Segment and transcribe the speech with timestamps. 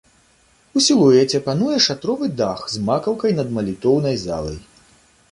[0.79, 4.57] У сілуэце пануе шатровы дах з макаўкай над малітоўнай залай.